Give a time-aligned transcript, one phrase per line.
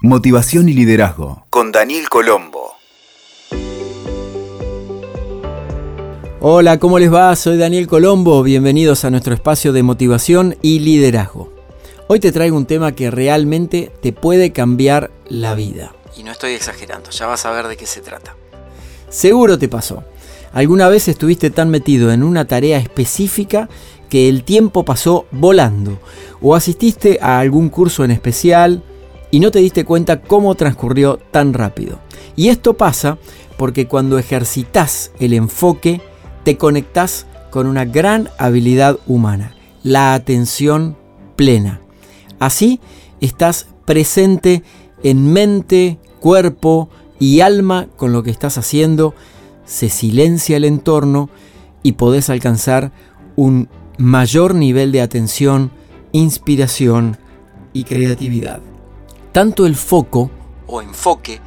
[0.00, 2.76] Motivación y liderazgo con Daniel Colombo.
[6.38, 7.34] Hola, ¿cómo les va?
[7.34, 11.52] Soy Daniel Colombo, bienvenidos a nuestro espacio de motivación y liderazgo.
[12.06, 15.92] Hoy te traigo un tema que realmente te puede cambiar la vida.
[16.16, 18.36] Y no estoy exagerando, ya vas a ver de qué se trata.
[19.08, 20.04] Seguro te pasó.
[20.52, 23.68] ¿Alguna vez estuviste tan metido en una tarea específica
[24.08, 25.98] que el tiempo pasó volando?
[26.40, 28.84] ¿O asististe a algún curso en especial
[29.30, 31.98] y no te diste cuenta cómo transcurrió tan rápido?
[32.36, 33.18] Y esto pasa
[33.56, 36.00] porque cuando ejercitas el enfoque,
[36.44, 40.96] te conectas con una gran habilidad humana, la atención
[41.36, 41.80] plena.
[42.38, 42.80] Así
[43.20, 44.62] estás presente
[45.02, 46.88] en mente, cuerpo
[47.18, 49.14] y alma con lo que estás haciendo
[49.68, 51.28] se silencia el entorno
[51.82, 52.90] y podés alcanzar
[53.36, 55.70] un mayor nivel de atención,
[56.12, 57.18] inspiración
[57.72, 58.60] y creatividad.
[59.32, 60.30] Tanto el foco
[60.66, 61.40] o enfoque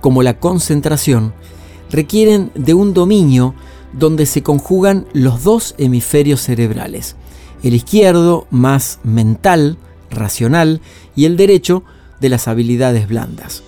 [0.00, 1.32] como la concentración
[1.90, 3.54] requieren de un dominio
[3.92, 7.16] donde se conjugan los dos hemisferios cerebrales,
[7.62, 9.78] el izquierdo más mental,
[10.10, 10.80] racional,
[11.14, 11.84] y el derecho
[12.20, 13.62] de las habilidades blandas.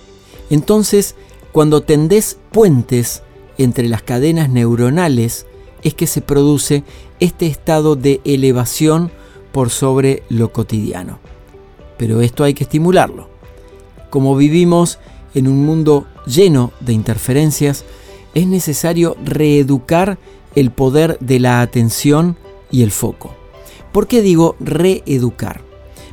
[0.50, 1.14] Entonces,
[1.52, 3.22] cuando tendés puentes
[3.58, 5.46] entre las cadenas neuronales
[5.82, 6.84] es que se produce
[7.20, 9.10] este estado de elevación
[9.52, 11.18] por sobre lo cotidiano.
[11.96, 13.35] Pero esto hay que estimularlo.
[14.10, 14.98] Como vivimos
[15.34, 17.84] en un mundo lleno de interferencias,
[18.34, 20.18] es necesario reeducar
[20.54, 22.36] el poder de la atención
[22.70, 23.34] y el foco.
[23.92, 25.62] ¿Por qué digo reeducar?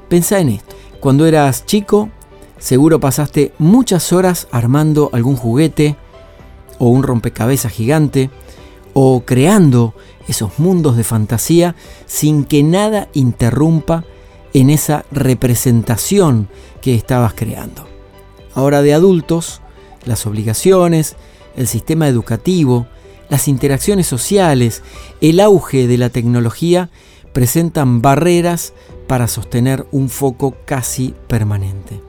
[0.09, 0.75] Pensá en esto.
[0.99, 2.09] Cuando eras chico,
[2.59, 5.97] seguro pasaste muchas horas armando algún juguete,
[6.79, 8.29] o un rompecabezas gigante,
[8.93, 9.93] o creando
[10.27, 14.05] esos mundos de fantasía sin que nada interrumpa
[14.53, 16.47] en esa representación
[16.83, 17.87] que estabas creando.
[18.53, 19.61] Ahora de adultos,
[20.03, 21.15] las obligaciones,
[21.55, 22.87] el sistema educativo,
[23.29, 24.83] las interacciones sociales,
[25.21, 26.89] el auge de la tecnología
[27.31, 28.73] presentan barreras
[29.07, 32.01] para sostener un foco casi permanente.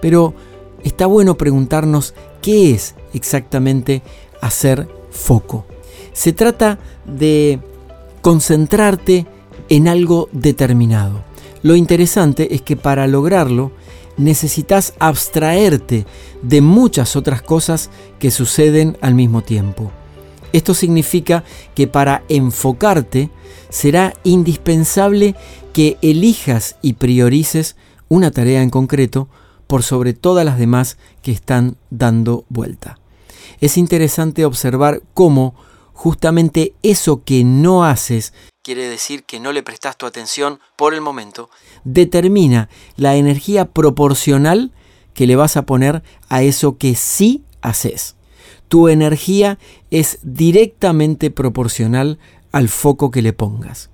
[0.00, 0.32] Pero
[0.84, 4.02] está bueno preguntarnos qué es exactamente
[4.40, 5.66] hacer foco.
[6.12, 7.58] Se trata de
[8.20, 9.26] concentrarte
[9.68, 11.31] en algo determinado.
[11.62, 13.72] Lo interesante es que para lograrlo
[14.16, 16.06] necesitas abstraerte
[16.42, 19.90] de muchas otras cosas que suceden al mismo tiempo.
[20.52, 23.30] Esto significa que para enfocarte
[23.70, 25.34] será indispensable
[25.72, 27.76] que elijas y priorices
[28.08, 29.28] una tarea en concreto
[29.66, 32.98] por sobre todas las demás que están dando vuelta
[33.62, 35.54] es interesante observar cómo
[35.92, 41.00] justamente eso que no haces, quiere decir que no le prestas tu atención por el
[41.00, 41.50] momento,
[41.84, 44.72] determina la energía proporcional
[45.14, 48.16] que le vas a poner a eso que sí haces.
[48.68, 49.58] Tu energía
[49.90, 52.18] es directamente proporcional
[52.52, 53.90] al foco que le pongas.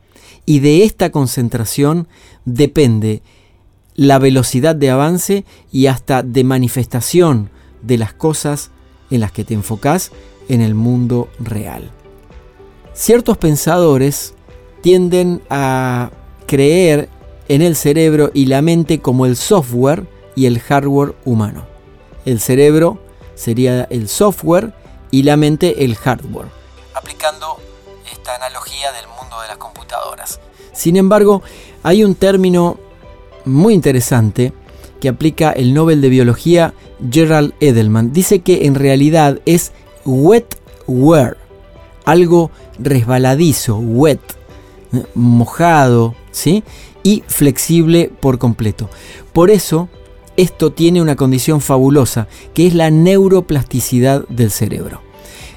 [0.46, 2.06] Y de esta concentración
[2.44, 3.22] depende
[3.94, 7.50] la velocidad de avance y hasta de manifestación
[7.82, 8.70] de las cosas
[9.10, 10.12] en las que te enfocas
[10.48, 11.90] en el mundo real.
[12.94, 14.34] Ciertos pensadores
[14.80, 16.10] tienden a
[16.46, 17.08] creer
[17.48, 21.66] en el cerebro y la mente como el software y el hardware humano.
[22.24, 22.98] El cerebro
[23.34, 24.72] sería el software
[25.10, 26.48] y la mente el hardware,
[26.94, 27.58] aplicando
[28.12, 30.40] esta analogía del mundo de las computadoras.
[30.72, 31.42] Sin embargo,
[31.82, 32.78] hay un término
[33.44, 34.52] muy interesante
[35.00, 36.74] que aplica el Nobel de Biología
[37.10, 38.12] Gerald Edelman.
[38.12, 39.72] Dice que en realidad es
[40.04, 41.36] wetware,
[42.04, 44.20] algo resbaladizo, wet,
[45.15, 46.65] mojado, ¿sí?
[47.03, 48.88] Y flexible por completo.
[49.32, 49.88] Por eso,
[50.37, 55.03] esto tiene una condición fabulosa, que es la neuroplasticidad del cerebro.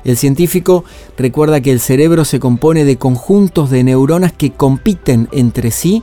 [0.04, 0.84] El científico
[1.18, 6.02] recuerda que el cerebro se compone de conjuntos de neuronas que compiten entre sí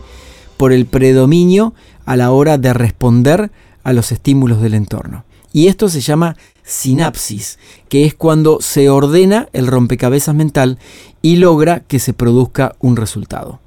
[0.56, 1.75] por el predominio
[2.05, 3.50] a la hora de responder
[3.83, 5.24] a los estímulos del entorno.
[5.53, 6.36] Y esto se llama
[6.68, 10.78] sinapsis, que es cuando se ordena el rompecabezas mental
[11.22, 13.60] y logra que se produzca un resultado.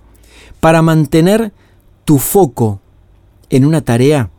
[0.60, 1.52] Para mantener
[2.06, 2.80] tu foco
[3.50, 4.30] en una tarea,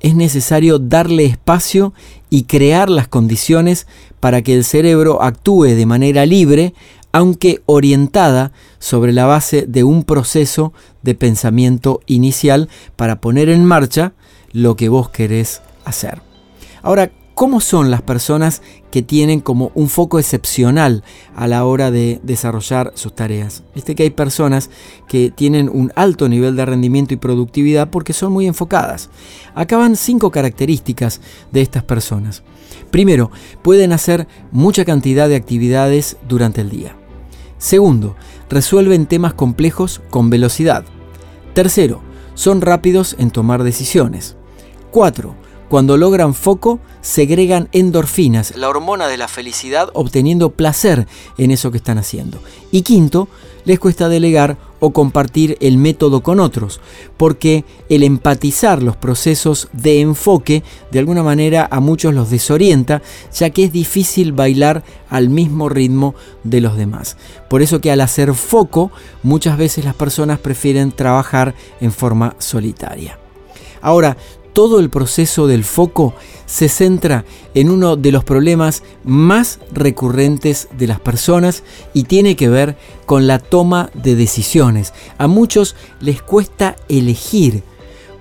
[0.00, 1.94] es necesario darle espacio
[2.30, 3.86] y crear las condiciones
[4.20, 6.74] para que el cerebro actúe de manera libre
[7.10, 10.72] aunque orientada sobre la base de un proceso
[11.02, 14.12] de pensamiento inicial para poner en marcha
[14.52, 16.20] lo que vos querés hacer.
[16.82, 21.04] Ahora, ¿Cómo son las personas que tienen como un foco excepcional
[21.36, 23.62] a la hora de desarrollar sus tareas?
[23.76, 24.70] Viste que hay personas
[25.06, 29.08] que tienen un alto nivel de rendimiento y productividad porque son muy enfocadas.
[29.54, 31.20] Acá van cinco características
[31.52, 32.42] de estas personas.
[32.90, 33.30] Primero,
[33.62, 36.96] pueden hacer mucha cantidad de actividades durante el día.
[37.56, 38.16] Segundo,
[38.50, 40.84] resuelven temas complejos con velocidad.
[41.54, 42.02] Tercero,
[42.34, 44.34] son rápidos en tomar decisiones.
[44.90, 45.36] Cuatro,
[45.68, 51.06] cuando logran foco, segregan endorfinas, la hormona de la felicidad, obteniendo placer
[51.36, 52.38] en eso que están haciendo.
[52.70, 53.28] Y quinto,
[53.64, 56.80] les cuesta delegar o compartir el método con otros,
[57.16, 63.02] porque el empatizar los procesos de enfoque de alguna manera a muchos los desorienta,
[63.34, 66.14] ya que es difícil bailar al mismo ritmo
[66.44, 67.16] de los demás.
[67.50, 68.90] Por eso que al hacer foco,
[69.22, 73.18] muchas veces las personas prefieren trabajar en forma solitaria.
[73.80, 74.16] Ahora,
[74.58, 76.14] todo el proceso del foco
[76.46, 77.24] se centra
[77.54, 81.62] en uno de los problemas más recurrentes de las personas
[81.94, 82.76] y tiene que ver
[83.06, 84.94] con la toma de decisiones.
[85.16, 87.62] A muchos les cuesta elegir,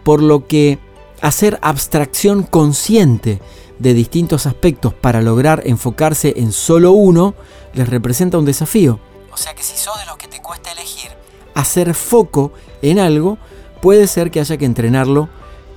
[0.04, 0.78] por lo que
[1.22, 3.42] hacer abstracción consciente
[3.80, 7.34] de distintos aspectos para lograr enfocarse en solo uno
[7.74, 9.00] les representa un desafío.
[9.34, 11.10] O sea que si sos de los que te cuesta elegir,
[11.56, 12.51] hacer foco
[12.84, 13.39] en algo
[13.81, 15.30] puede ser que haya que entrenarlo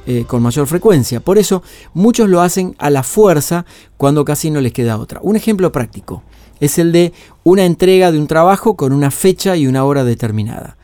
[0.06, 1.20] eh, con mayor frecuencia.
[1.20, 1.62] Por eso
[1.94, 3.66] muchos lo hacen a la fuerza
[3.96, 5.20] cuando casi no les queda otra.
[5.22, 6.22] Un ejemplo práctico
[6.60, 7.12] es el de
[7.42, 10.76] una entrega de un trabajo con una fecha y una hora determinada.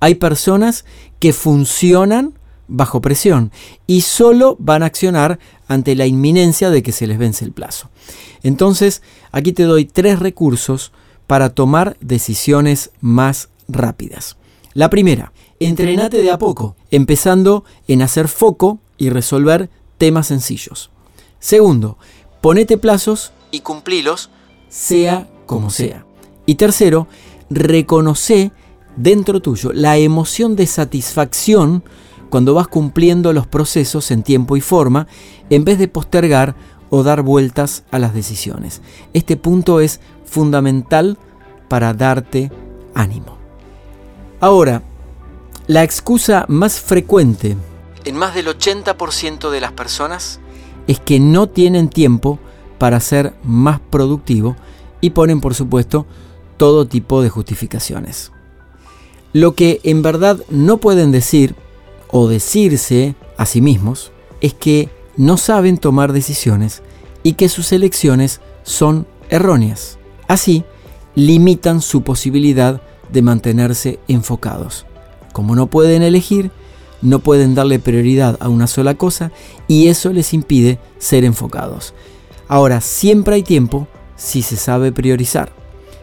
[0.00, 0.84] Hay personas
[1.18, 2.34] que funcionan
[2.68, 3.52] bajo presión
[3.86, 5.38] y solo van a accionar
[5.68, 7.90] ante la inminencia de que se les vence el plazo.
[8.42, 10.92] Entonces, aquí te doy tres recursos
[11.26, 14.36] para tomar decisiones más rápidas.
[14.74, 15.32] La primera,
[15.66, 20.90] entrenate de a poco, empezando en hacer foco y resolver temas sencillos.
[21.38, 21.98] Segundo,
[22.40, 24.30] ponete plazos y cumplilos,
[24.68, 26.06] sea como sea.
[26.46, 27.06] Y tercero,
[27.50, 28.52] reconoce
[28.96, 31.84] dentro tuyo la emoción de satisfacción
[32.30, 35.06] cuando vas cumpliendo los procesos en tiempo y forma,
[35.50, 36.54] en vez de postergar
[36.88, 38.80] o dar vueltas a las decisiones.
[39.12, 41.18] Este punto es fundamental
[41.68, 42.50] para darte
[42.94, 43.36] ánimo.
[44.40, 44.82] Ahora,
[45.66, 47.56] la excusa más frecuente
[48.04, 50.40] en más del 80% de las personas
[50.86, 52.38] es que no tienen tiempo
[52.78, 54.56] para ser más productivo
[55.00, 56.06] y ponen por supuesto
[56.56, 58.32] todo tipo de justificaciones.
[59.32, 61.54] Lo que en verdad no pueden decir
[62.10, 66.82] o decirse a sí mismos es que no saben tomar decisiones
[67.22, 69.98] y que sus elecciones son erróneas.
[70.26, 70.64] Así,
[71.14, 74.86] limitan su posibilidad de mantenerse enfocados.
[75.32, 76.50] Como no pueden elegir,
[77.02, 79.32] no pueden darle prioridad a una sola cosa
[79.66, 81.94] y eso les impide ser enfocados.
[82.48, 85.52] Ahora, siempre hay tiempo si se sabe priorizar.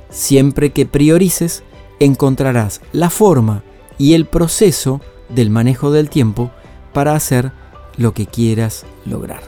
[0.10, 1.64] Siempre que priorices,
[2.00, 3.64] encontrarás la forma
[3.98, 6.52] y el proceso del manejo del tiempo
[6.94, 7.52] para hacer
[7.98, 9.42] lo que quieras lograr.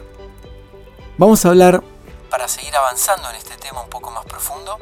[1.18, 1.82] Vamos a hablar,
[2.30, 4.78] para seguir avanzando en este tema un poco más profundo,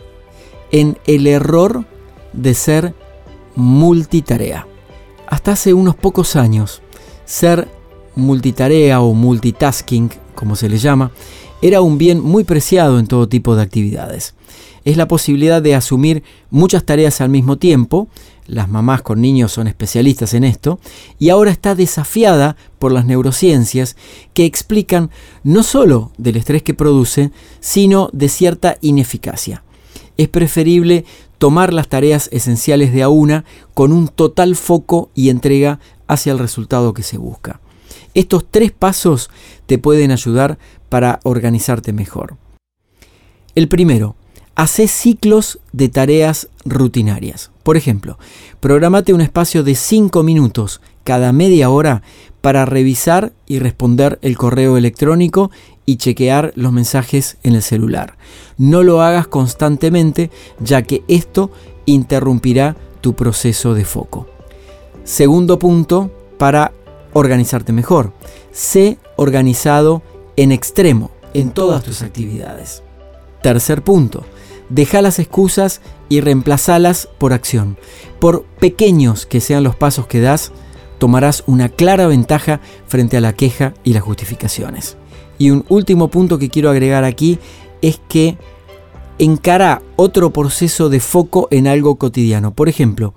[0.70, 1.84] en el error
[2.32, 2.94] de ser
[3.56, 4.66] multitarea
[5.30, 6.82] hasta hace unos pocos años,
[7.24, 7.68] ser
[8.16, 11.12] multitarea o multitasking, como se le llama,
[11.62, 14.34] era un bien muy preciado en todo tipo de actividades.
[14.84, 18.08] Es la posibilidad de asumir muchas tareas al mismo tiempo,
[18.46, 20.80] las mamás con niños son especialistas en esto,
[21.18, 23.96] y ahora está desafiada por las neurociencias
[24.34, 25.10] que explican
[25.44, 29.62] no solo del estrés que produce, sino de cierta ineficacia.
[30.16, 31.04] Es preferible
[31.40, 36.38] tomar las tareas esenciales de a una con un total foco y entrega hacia el
[36.38, 37.60] resultado que se busca.
[38.12, 39.30] Estos tres pasos
[39.64, 40.58] te pueden ayudar
[40.90, 42.36] para organizarte mejor.
[43.54, 44.16] El primero,
[44.54, 47.50] hace ciclos de tareas rutinarias.
[47.62, 48.18] Por ejemplo,
[48.60, 52.02] programate un espacio de 5 minutos cada media hora
[52.42, 55.50] para revisar y responder el correo electrónico
[55.90, 58.14] y chequear los mensajes en el celular.
[58.58, 60.30] No lo hagas constantemente
[60.60, 61.50] ya que esto
[61.84, 64.28] interrumpirá tu proceso de foco.
[65.02, 66.70] Segundo punto para
[67.12, 68.12] organizarte mejor.
[68.52, 70.02] Sé organizado
[70.36, 72.84] en extremo en todas tus actividades.
[73.42, 74.24] Tercer punto.
[74.68, 77.78] Deja las excusas y reemplazalas por acción.
[78.20, 80.52] Por pequeños que sean los pasos que das,
[80.98, 84.96] tomarás una clara ventaja frente a la queja y las justificaciones.
[85.40, 87.38] Y un último punto que quiero agregar aquí
[87.80, 88.36] es que
[89.18, 92.52] encara otro proceso de foco en algo cotidiano.
[92.52, 93.14] Por ejemplo,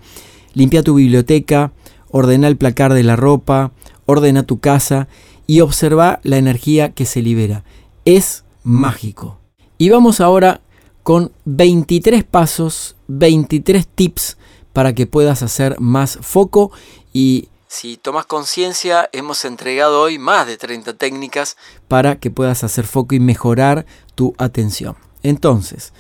[0.53, 1.74] limpia tu biblioteca,
[2.10, 3.74] ordena el placar de la ropa,
[4.06, 5.10] ordena tu casa
[5.48, 7.65] y observa la energía que se libera.
[8.06, 9.38] Es mágico.
[9.77, 10.62] Y vamos ahora
[11.03, 14.38] con 23 pasos, 23 tips
[14.72, 16.72] para que puedas hacer más foco
[17.12, 22.86] y si tomas conciencia, hemos entregado hoy más de 30 técnicas para que puedas hacer
[22.86, 24.96] foco y mejorar tu atención.
[25.24, 25.92] Entonces,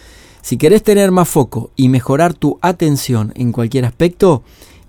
[0.43, 4.43] si querés tener más foco y mejorar tu atención en cualquier aspecto,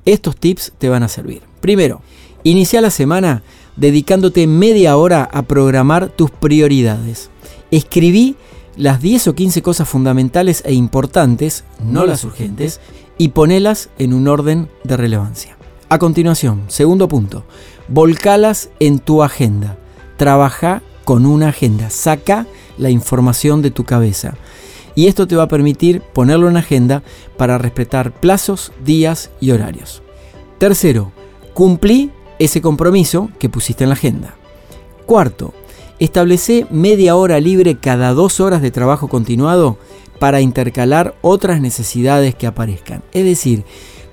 [0.05, 1.41] estos tips te van a servir.
[1.63, 2.03] Primero,
[2.43, 3.43] inicia la semana
[3.77, 7.31] dedicándote media hora a programar tus prioridades.
[7.71, 8.37] Escribí
[8.77, 12.79] las 10 o 15 cosas fundamentales e importantes, no las urgentes,
[13.17, 15.54] y ponelas en un orden de relevancia.
[15.95, 17.45] A continuación, segundo punto,
[17.87, 19.79] volcalas en tu agenda.
[20.17, 22.49] Trabaja con una agenda, saca
[22.79, 24.35] la información de tu cabeza.
[24.97, 27.05] Y esto te va a permitir ponerlo en agenda
[27.37, 30.03] para respetar plazos, días y horarios.
[30.59, 31.13] Tercero,
[31.53, 32.11] cumplí
[32.41, 34.35] ese compromiso que pusiste en la agenda.
[35.07, 35.55] Cuarto,
[36.01, 39.79] establece media hora libre cada dos horas de trabajo continuado
[40.19, 43.05] para intercalar otras necesidades que aparezcan.
[43.13, 43.63] Es decir,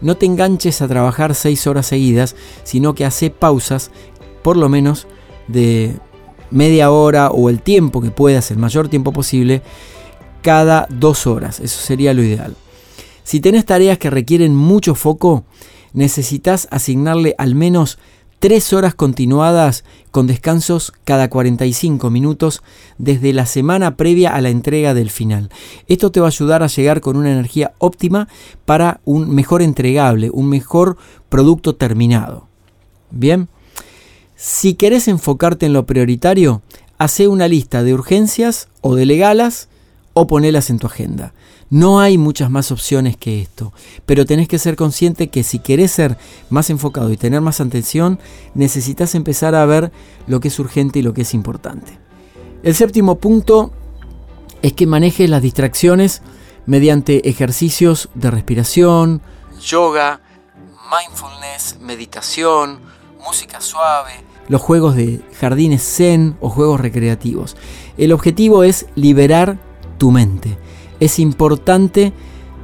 [0.01, 3.91] no te enganches a trabajar seis horas seguidas, sino que hace pausas
[4.43, 5.08] por lo menos
[5.48, 5.96] de
[6.50, 9.62] media hora o el tiempo que puedas, el mayor tiempo posible,
[10.41, 11.60] cada dos horas.
[11.60, 12.55] Eso sería lo ideal.
[13.24, 15.46] Si tenés tareas que requieren mucho foco,
[15.93, 18.00] necesitas asignarle al menos
[18.42, 22.64] tres horas continuadas con descansos cada 45 minutos
[22.98, 25.52] desde la semana previa a la entrega del final.
[25.88, 28.28] Esto te va a ayudar a llegar con una energía óptima
[28.66, 30.98] para un mejor entregable, un mejor
[31.30, 32.48] producto terminado.
[33.12, 33.48] Bien,
[34.36, 36.64] si querés enfocarte en lo prioritario,
[36.98, 39.70] hace una lista de urgencias o de legalas
[40.14, 41.36] o ponelas en tu agenda.
[41.72, 43.72] No hay muchas más opciones que esto,
[44.06, 46.18] pero tenés que ser consciente que si querés ser
[46.50, 48.20] más enfocado y tener más atención,
[48.54, 49.90] necesitas empezar a ver
[50.28, 51.98] lo que es urgente y lo que es importante.
[52.62, 53.72] El séptimo punto
[54.62, 56.22] es que manejes las distracciones
[56.66, 59.22] mediante ejercicios de respiración,
[59.62, 60.20] yoga,
[60.92, 62.80] mindfulness, meditación,
[63.25, 64.12] música suave,
[64.50, 67.56] los juegos de jardines zen o juegos recreativos.
[67.98, 69.58] El objetivo es liberar
[69.98, 70.58] tu mente
[71.01, 72.13] es importante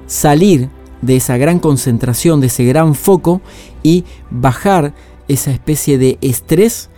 [0.06, 0.70] salir
[1.02, 3.42] de esa gran concentración, de ese gran foco
[3.84, 4.94] y bajar
[5.28, 6.90] esa especie de estrés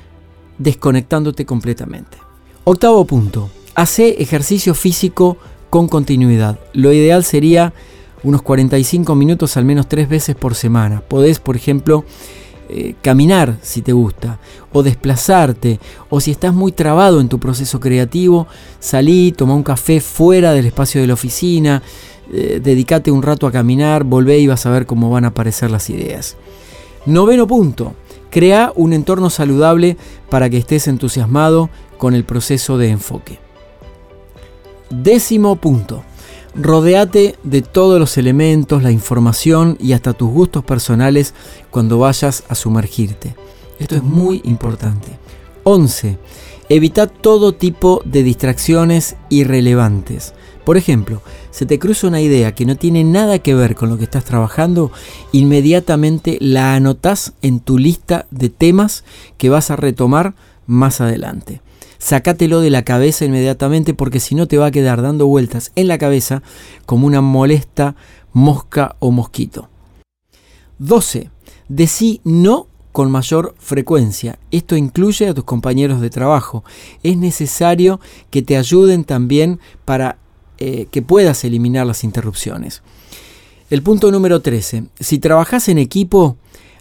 [0.59, 2.17] desconectándote completamente.
[2.65, 5.37] Octavo punto, hace ejercicio físico
[5.69, 6.59] con continuidad.
[6.73, 7.73] Lo ideal sería
[8.23, 11.01] unos 45 minutos al menos tres veces por semana.
[11.01, 12.03] Podés, por ejemplo,
[12.69, 14.39] eh, caminar si te gusta,
[14.71, 18.47] o desplazarte, o si estás muy trabado en tu proceso creativo,
[18.79, 21.81] salí, toma un café fuera del espacio de la oficina,
[22.31, 25.71] eh, dedícate un rato a caminar, volvé y vas a ver cómo van a aparecer
[25.71, 26.37] las ideas.
[27.05, 27.95] Noveno punto,
[28.29, 29.97] crea un entorno saludable
[30.29, 33.39] para que estés entusiasmado con el proceso de enfoque.
[34.91, 36.03] Décimo punto,
[36.55, 41.33] Rodéate de todos los elementos, la información y hasta tus gustos personales
[41.69, 43.35] cuando vayas a sumergirte.
[43.77, 45.09] Esto es muy importante.
[45.63, 46.17] 11.
[46.67, 50.33] Evita todo tipo de distracciones irrelevantes.
[50.65, 53.97] Por ejemplo, se te cruza una idea que no tiene nada que ver con lo
[53.97, 54.91] que estás trabajando,
[55.31, 59.03] inmediatamente la anotas en tu lista de temas
[59.37, 60.33] que vas a retomar
[60.65, 61.61] más adelante
[61.99, 65.87] sacátelo de la cabeza inmediatamente porque si no te va a quedar dando vueltas en
[65.87, 66.41] la cabeza
[66.87, 67.95] como una molesta
[68.33, 69.69] mosca o mosquito.
[70.79, 71.29] 12.
[71.67, 74.39] Decí no con mayor frecuencia.
[74.49, 76.63] Esto incluye a tus compañeros de trabajo.
[77.03, 77.99] Es necesario
[78.31, 80.17] que te ayuden también para
[80.57, 82.81] eh, que puedas eliminar las interrupciones.
[83.69, 84.85] El punto número 13.
[84.99, 86.37] Si trabajas en equipo,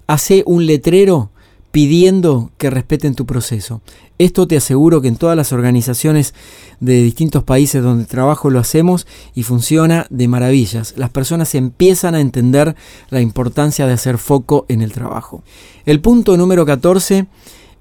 [0.06, 1.30] hace un letrero
[1.70, 3.82] pidiendo que respeten tu proceso.
[4.18, 6.34] Esto te aseguro que en todas las organizaciones
[6.80, 10.94] de distintos países donde trabajo lo hacemos y funciona de maravillas.
[10.96, 12.74] Las personas empiezan a entender
[13.10, 15.42] la importancia de hacer foco en el trabajo.
[15.84, 17.26] El punto número 14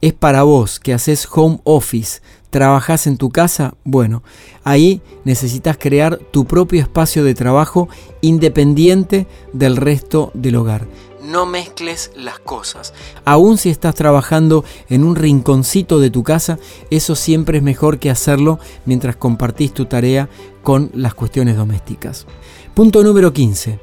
[0.02, 4.22] es para vos que haces home office, trabajas en tu casa, bueno,
[4.64, 7.90] ahí necesitas crear tu propio espacio de trabajo
[8.22, 10.88] independiente del resto del hogar
[11.28, 12.94] no mezcles las cosas.
[13.26, 16.58] Aun si estás trabajando en un rinconcito de tu casa,
[16.90, 20.30] eso siempre es mejor que hacerlo mientras compartís tu tarea
[20.64, 22.26] con las cuestiones domésticas.
[22.74, 23.80] Punto número 15.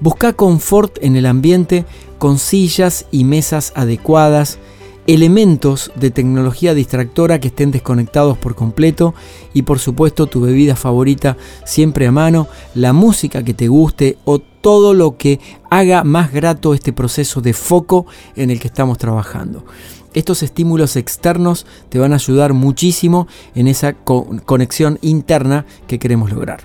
[0.00, 1.84] Busca confort en el ambiente
[2.18, 4.58] con sillas y mesas adecuadas,
[5.06, 9.14] elementos de tecnología distractora que estén desconectados por completo
[9.54, 14.38] y por supuesto tu bebida favorita siempre a mano, la música que te guste o
[14.38, 15.38] todo lo que
[15.70, 19.64] haga más grato este proceso de foco en el que estamos trabajando.
[20.12, 26.64] estos estímulos externos te van a ayudar muchísimo en esa conexión interna que queremos lograr.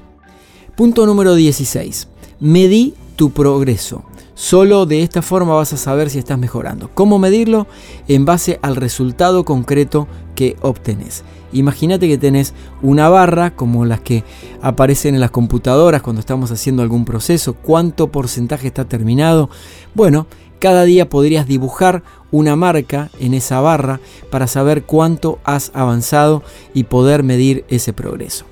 [0.76, 2.08] Punto número 16.
[2.40, 4.06] Medí tu progreso.
[4.42, 6.90] Solo de esta forma vas a saber si estás mejorando.
[6.96, 7.68] ¿Cómo medirlo?
[8.08, 11.24] En base al resultado concreto que obtenés.
[11.54, 14.24] Imagínate que tenés una barra como las que
[14.60, 17.54] aparecen en las computadoras cuando estamos haciendo algún proceso.
[17.54, 19.52] ¿Cuánto porcentaje está terminado?
[19.94, 20.26] Bueno,
[20.58, 24.00] cada día podrías dibujar una marca en esa barra
[24.32, 26.42] para saber cuánto has avanzado
[26.74, 28.46] y poder medir ese progreso.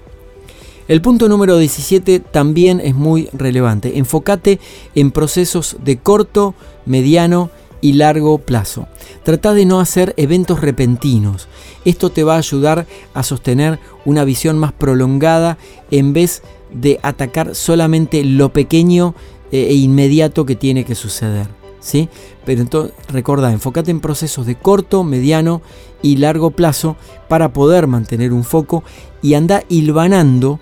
[0.90, 4.00] El punto número 17 también es muy relevante.
[4.00, 4.60] Enfócate
[4.96, 6.56] en procesos de corto,
[6.88, 8.88] mediano y largo plazo.
[9.22, 11.48] Trata de no hacer eventos repentinos.
[11.86, 15.60] Esto te va a ayudar a sostener una visión más prolongada
[15.92, 16.42] en vez
[16.74, 19.14] de atacar solamente lo pequeño
[19.52, 21.50] eh, e inmediato que tiene que suceder.
[21.80, 22.10] ¿sí?
[22.46, 25.62] Pero entonces, recuerda, enfócate en procesos de corto, mediano
[26.02, 26.96] y largo plazo
[27.28, 28.84] para poder mantener un foco
[29.22, 30.60] y anda hilvanando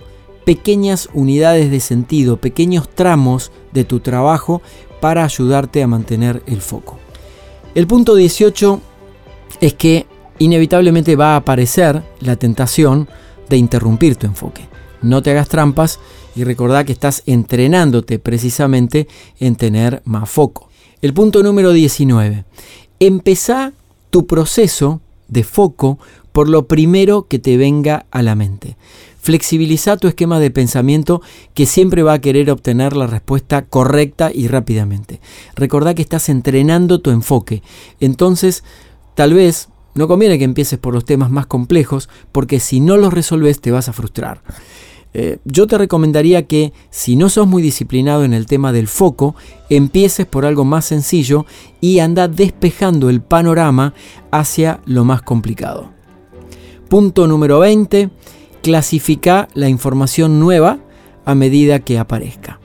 [0.48, 4.62] pequeñas unidades de sentido, pequeños tramos de tu trabajo
[5.02, 6.98] para ayudarte a mantener el foco.
[7.76, 8.80] El punto 18
[9.60, 10.06] es que
[10.40, 13.10] inevitablemente va a aparecer la tentación
[13.50, 14.70] de interrumpir tu enfoque.
[15.02, 16.00] No te hagas trampas
[16.34, 19.10] y recordá que estás entrenándote precisamente
[19.42, 20.70] en tener más foco.
[21.02, 22.46] El punto número 19.
[23.02, 23.74] Empezá
[24.12, 26.00] tu proceso de foco
[26.32, 28.78] por lo primero que te venga a la mente.
[29.28, 31.22] Flexibiliza tu esquema de pensamiento
[31.54, 35.20] que siempre va a querer obtener la respuesta correcta y rápidamente.
[35.54, 37.62] Recordá que estás entrenando tu enfoque.
[38.00, 38.64] Entonces,
[39.16, 43.14] tal vez no conviene que empieces por los temas más complejos porque si no los
[43.14, 44.44] resolves te vas a frustrar.
[45.14, 49.36] Eh, yo te recomendaría que si no sos muy disciplinado en el tema del foco,
[49.70, 51.46] empieces por algo más sencillo
[51.82, 53.94] y anda despejando el panorama
[54.32, 55.92] hacia lo más complicado.
[56.88, 58.10] Punto número 20.
[58.62, 60.80] Clasifica la información nueva
[61.26, 62.60] a medida que aparezca.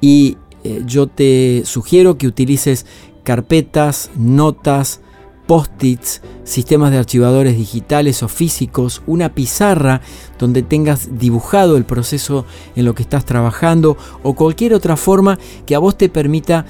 [0.00, 2.86] Y eh, yo te sugiero que utilices
[3.22, 5.00] carpetas, notas,
[5.48, 10.02] post-its, sistemas de archivadores digitales o físicos, una pizarra
[10.38, 12.44] donde tengas dibujado el proceso
[12.76, 16.66] en lo que estás trabajando o cualquier otra forma que a vos te permita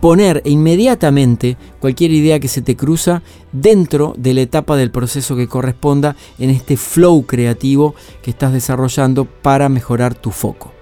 [0.00, 5.48] poner inmediatamente cualquier idea que se te cruza dentro de la etapa del proceso que
[5.48, 10.72] corresponda en este flow creativo que estás desarrollando para mejorar tu foco.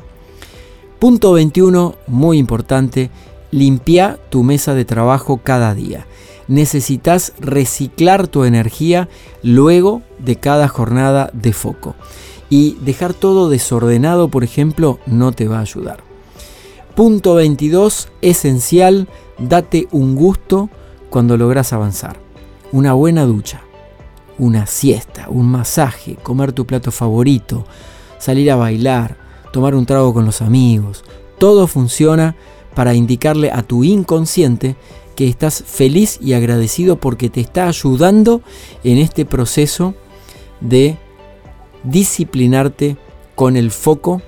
[0.98, 3.10] Punto 21, muy importante,
[3.50, 6.06] limpia tu mesa de trabajo cada día
[6.48, 9.08] necesitas reciclar tu energía
[9.42, 11.94] luego de cada jornada de foco.
[12.50, 16.13] Y dejar todo desordenado, por ejemplo, no te va a ayudar.
[16.94, 20.70] Punto 22, esencial, date un gusto
[21.10, 22.20] cuando logras avanzar.
[22.70, 23.62] Una buena ducha,
[24.38, 27.66] una siesta, un masaje, comer tu plato favorito,
[28.18, 29.16] salir a bailar,
[29.52, 31.02] tomar un trago con los amigos.
[31.38, 32.36] Todo funciona
[32.76, 34.76] para indicarle a tu inconsciente
[35.16, 38.40] que estás feliz y agradecido porque te está ayudando
[38.84, 39.94] en este proceso
[40.60, 40.96] de
[41.82, 42.96] disciplinarte
[43.34, 44.22] con el foco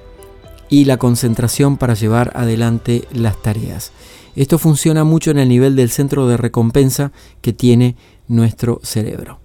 [0.68, 3.92] y la concentración para llevar adelante las tareas.
[4.35, 7.96] Esto funciona mucho en el nivel del centro de recompensa que tiene
[8.29, 9.40] nuestro cerebro.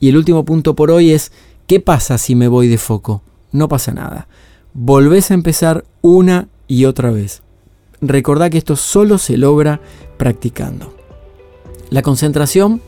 [0.00, 1.32] Y el último punto por hoy es,
[1.66, 3.22] ¿qué pasa si me voy de foco?
[3.52, 4.28] No pasa nada.
[4.74, 7.42] Volvés a empezar una y otra vez.
[8.00, 9.80] Recordá que esto solo se logra
[10.18, 10.94] practicando.
[11.88, 12.82] La concentración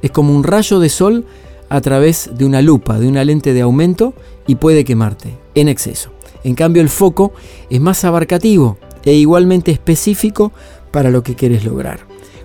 [0.00, 1.26] es como un rayo de sol
[1.68, 4.14] a través de una lupa, de una lente de aumento
[4.46, 6.12] y puede quemarte en exceso.
[6.48, 7.34] En cambio el foco
[7.68, 10.50] es más abarcativo e igualmente específico
[10.90, 12.00] para lo que quieres lograr.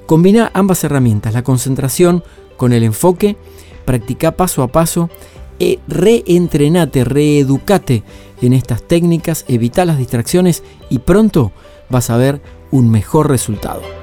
[0.05, 2.21] Combina ambas herramientas, la concentración
[2.57, 3.37] con el enfoque,
[3.85, 5.09] practica paso a paso,
[5.57, 8.03] e reentrenate, reeducate
[8.41, 11.53] en estas técnicas, evita las distracciones y pronto
[11.89, 14.02] vas a ver un mejor resultado.